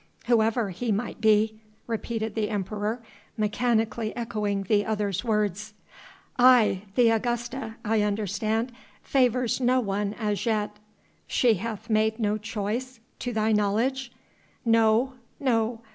"Whoever 0.25 0.71
he 0.71 0.91
might 0.91 1.21
be," 1.21 1.59
repeated 1.85 2.33
the 2.33 2.49
Emperor, 2.49 3.03
mechanically 3.37 4.17
echoing 4.17 4.63
the 4.63 4.83
other's 4.83 5.23
words. 5.23 5.75
"Aye! 6.39 6.81
The 6.95 7.09
Augusta, 7.11 7.75
I 7.85 8.01
understand, 8.01 8.71
favours 9.03 9.59
no 9.61 9.79
one 9.79 10.15
as 10.17 10.43
yet." 10.47 10.71
"She 11.27 11.53
hath 11.53 11.87
made 11.87 12.17
no 12.17 12.39
choice... 12.39 12.99
to 13.19 13.31
thy 13.31 13.51
knowledge?" 13.51 14.11
"No, 14.65 15.13
no 15.39 15.81